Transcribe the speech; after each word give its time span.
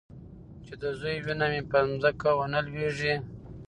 چې 0.65 0.73
د 0.81 0.83
زوى 0.99 1.17
وينه 1.25 1.47
مې 1.51 1.61
په 1.71 1.77
ځمکه 2.01 2.29
ونه 2.37 2.59
لوېږي. 2.67 3.15